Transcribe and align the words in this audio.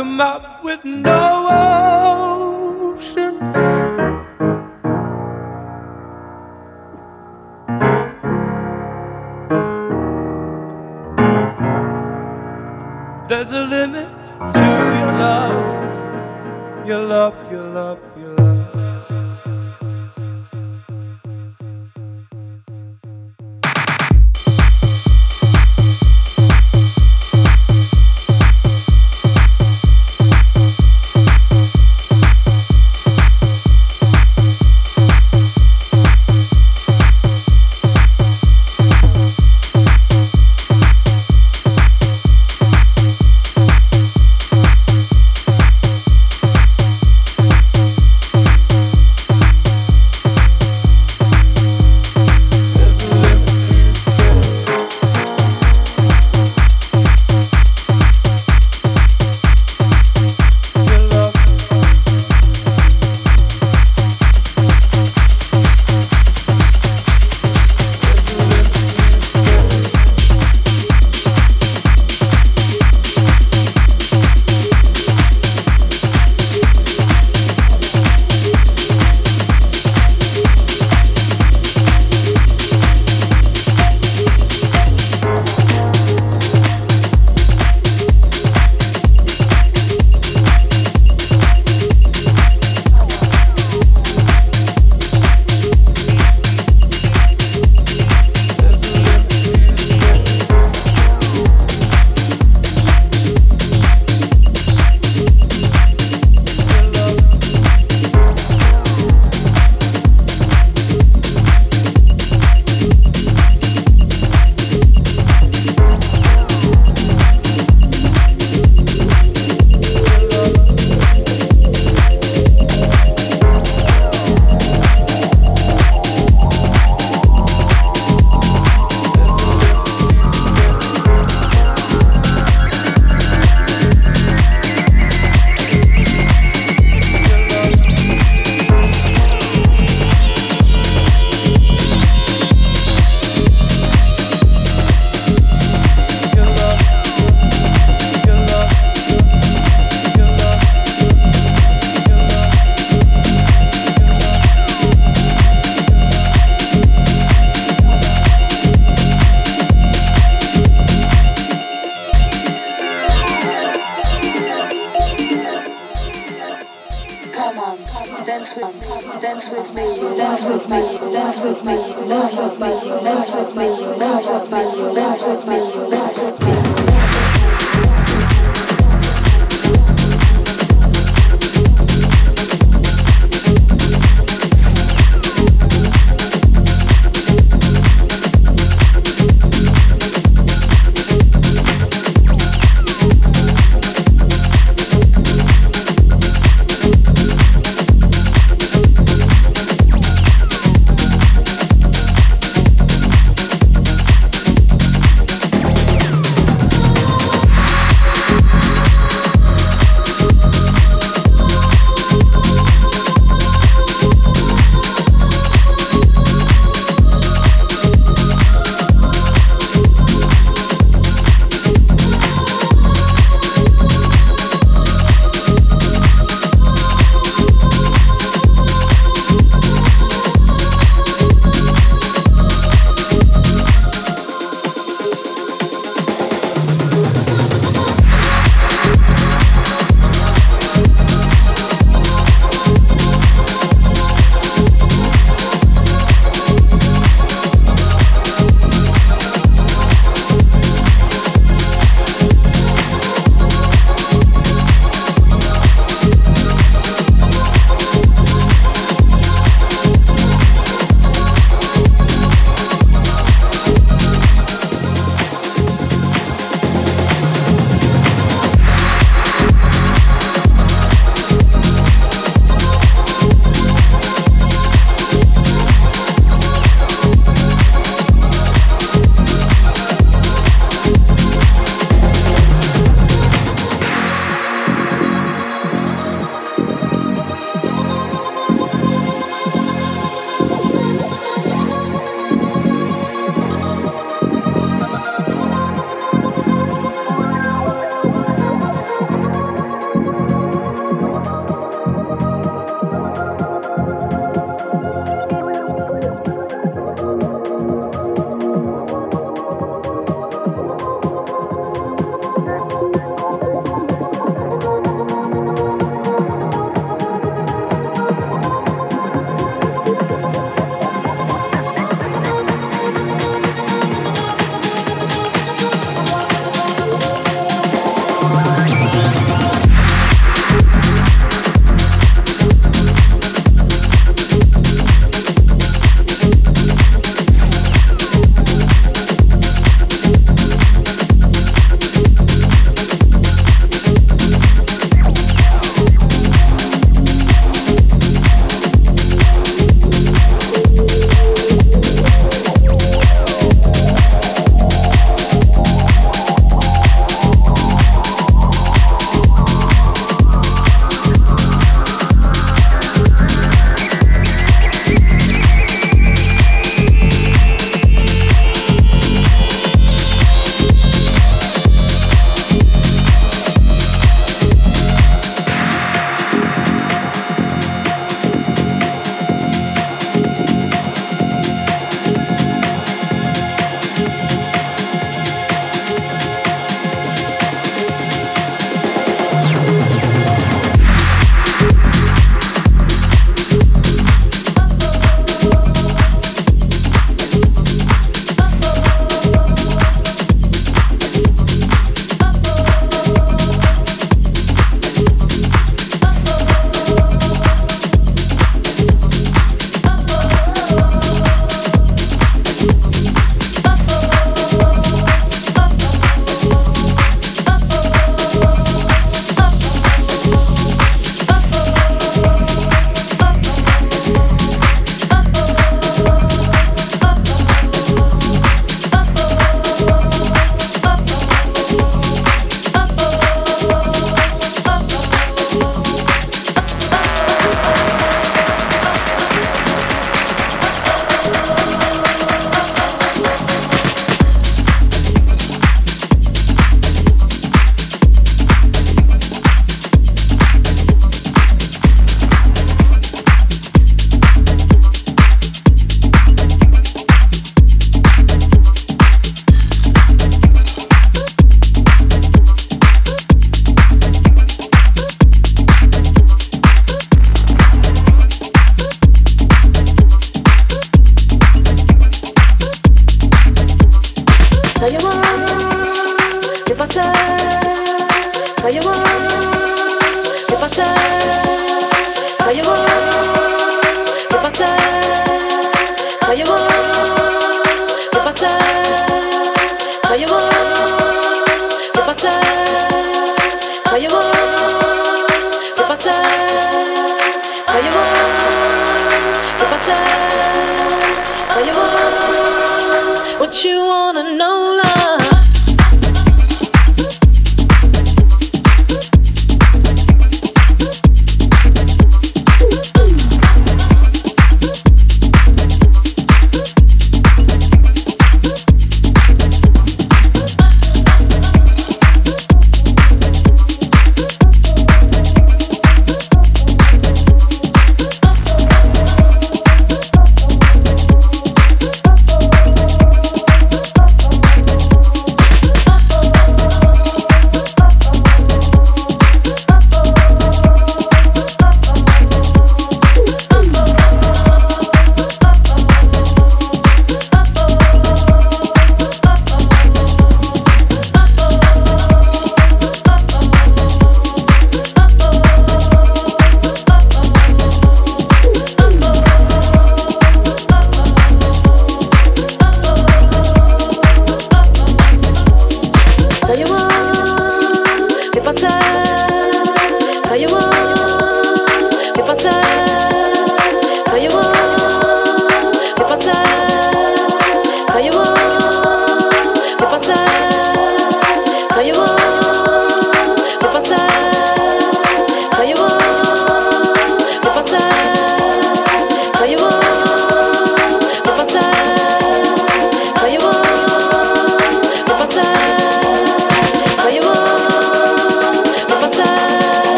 Like 0.00 0.44
a 0.44 0.49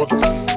Fuck. 0.00 0.49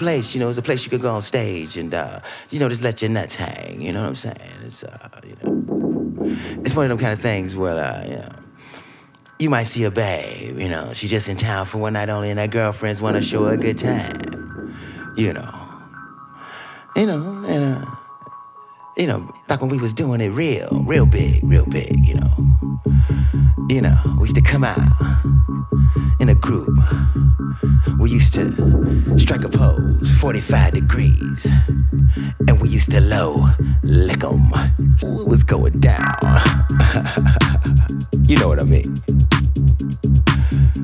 place, 0.00 0.34
you 0.34 0.40
know, 0.40 0.48
it's 0.48 0.58
a 0.58 0.62
place 0.62 0.84
you 0.84 0.90
could 0.90 1.02
go 1.02 1.12
on 1.12 1.22
stage 1.22 1.76
and, 1.76 1.92
uh, 1.94 2.20
you 2.50 2.58
know, 2.58 2.68
just 2.68 2.82
let 2.82 3.02
your 3.02 3.10
nuts 3.10 3.34
hang. 3.34 3.80
You 3.80 3.92
know 3.92 4.00
what 4.00 4.08
I'm 4.08 4.16
saying? 4.16 4.56
It's, 4.64 4.82
uh, 4.82 5.20
you 5.22 5.36
know, 5.42 6.62
it's 6.64 6.74
one 6.74 6.86
of 6.86 6.90
them 6.90 6.98
kind 6.98 7.12
of 7.12 7.20
things 7.20 7.54
where, 7.54 7.78
uh, 7.78 8.04
you 8.08 8.16
know, 8.16 8.32
you 9.38 9.50
might 9.50 9.64
see 9.64 9.84
a 9.84 9.90
babe, 9.90 10.58
you 10.58 10.68
know, 10.68 10.92
she 10.94 11.06
just 11.06 11.28
in 11.28 11.36
town 11.36 11.66
for 11.66 11.78
one 11.78 11.92
night 11.92 12.08
only, 12.08 12.30
and 12.30 12.40
her 12.40 12.48
girlfriends 12.48 13.00
want 13.00 13.16
to 13.16 13.22
show 13.22 13.44
her 13.44 13.52
a 13.52 13.56
good 13.56 13.78
time. 13.78 14.74
You 15.16 15.34
know, 15.34 15.52
you 16.96 17.06
know, 17.06 17.44
and 17.46 17.76
uh, 17.76 17.84
you 18.96 19.06
know, 19.06 19.30
Back 19.50 19.62
when 19.62 19.70
we 19.70 19.78
was 19.78 19.92
doing 19.92 20.20
it 20.20 20.28
real, 20.28 20.68
real 20.86 21.06
big, 21.06 21.42
real 21.42 21.66
big, 21.66 21.90
you 22.06 22.14
know. 22.14 22.30
You 23.68 23.80
know, 23.80 23.96
we 24.14 24.20
used 24.20 24.36
to 24.36 24.42
come 24.42 24.62
out 24.62 24.78
in 26.20 26.28
a 26.28 26.36
group. 26.36 26.78
We 27.98 28.12
used 28.12 28.32
to 28.34 29.18
strike 29.18 29.42
a 29.42 29.48
pose 29.48 30.08
45 30.20 30.74
degrees. 30.74 31.48
And 32.46 32.60
we 32.60 32.68
used 32.68 32.92
to 32.92 33.00
low 33.00 33.48
lick 33.82 34.22
'em. 34.22 34.52
It 35.02 35.26
was 35.26 35.42
going 35.42 35.80
down. 35.80 35.98
you 38.28 38.36
know 38.36 38.46
what 38.46 38.60
I 38.60 38.64
mean? 38.70 38.94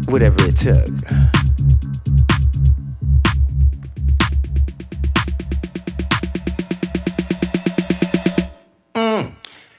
Whatever 0.08 0.44
it 0.44 0.56
took. 0.56 1.45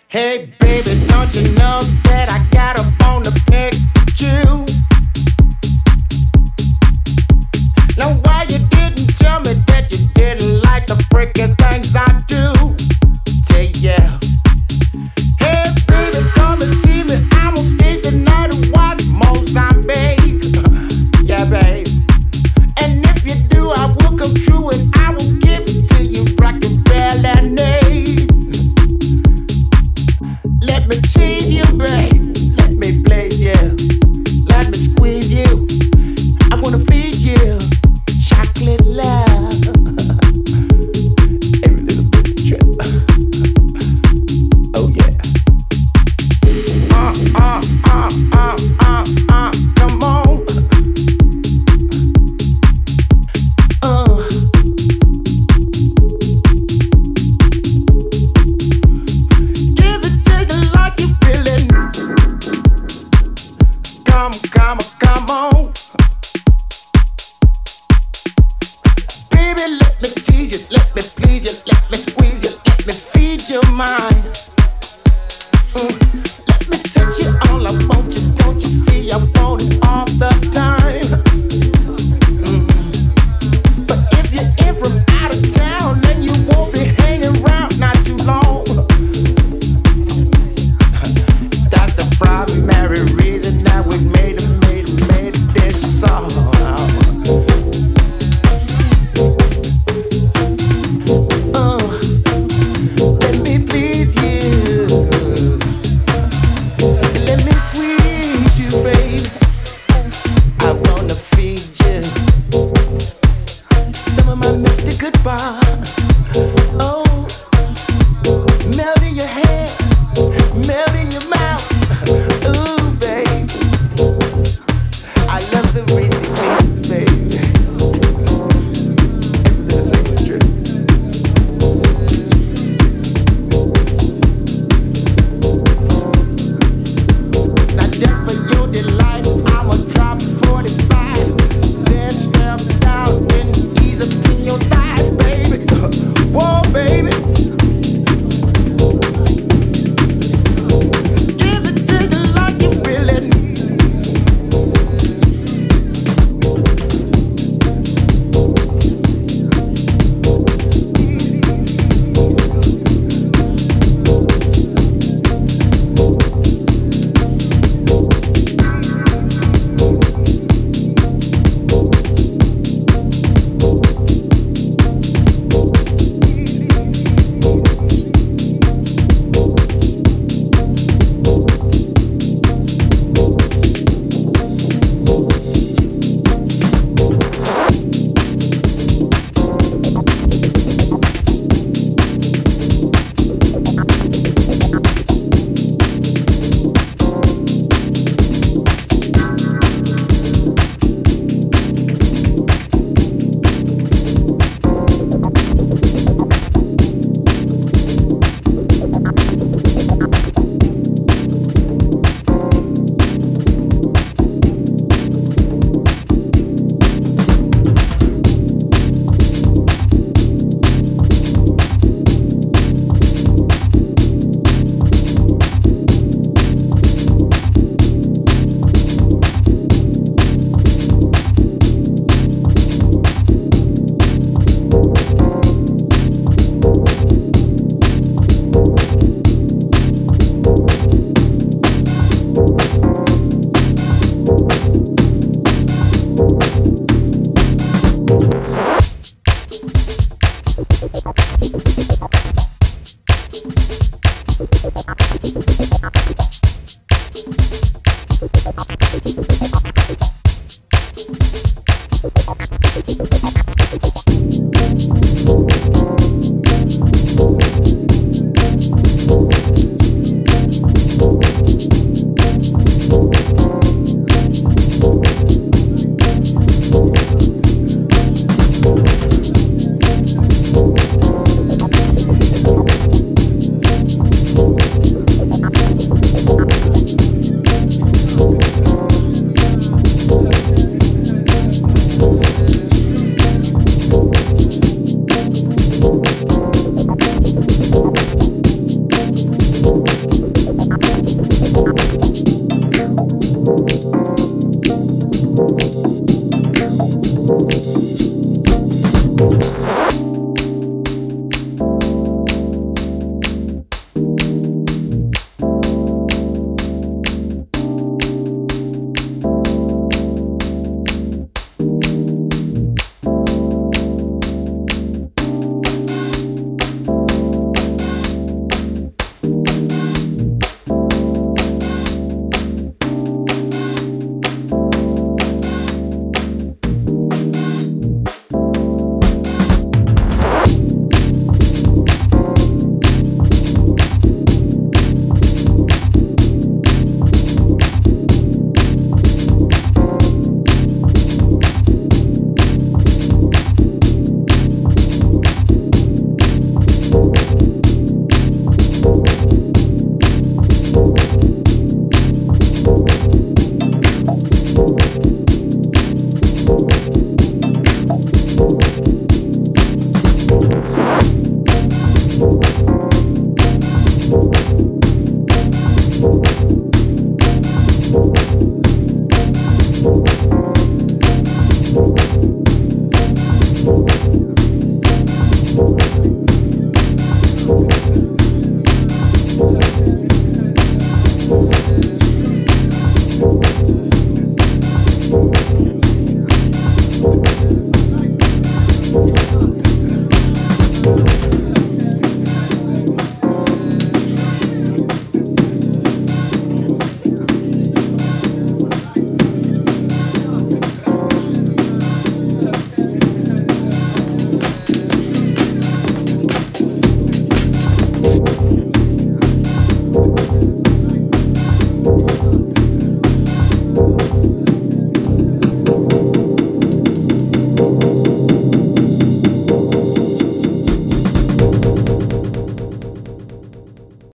Hey, 0.09 0.53
baby, 0.61 1.05
don't 1.07 1.35
you 1.35 1.51
know 1.55 1.81
that 2.07 2.31
I 2.31 2.39
got 2.55 2.79
a 2.79 2.83
bone 2.95 3.23
to 3.23 3.31
pick 3.51 3.73
you? 4.15 4.39
Now, 7.97 8.15
why 8.23 8.43
you 8.47 8.59
didn't 8.69 9.17
tell 9.19 9.41
me 9.41 9.51
that 9.67 9.91
you 9.91 10.07
didn't 10.13 10.61
like 10.61 10.87
the 10.87 10.95
freaking 11.11 11.53
thing? 11.59 11.86